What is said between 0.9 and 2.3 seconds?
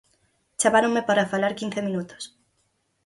para falar quince minutos.